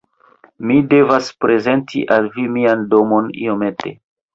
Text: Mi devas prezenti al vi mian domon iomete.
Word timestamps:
Mi 0.69 0.77
devas 0.93 1.29
prezenti 1.47 2.03
al 2.19 2.33
vi 2.39 2.49
mian 2.59 2.87
domon 2.97 3.33
iomete. 3.49 3.99